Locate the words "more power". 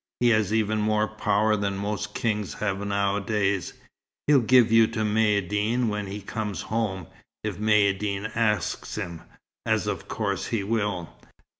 0.81-1.55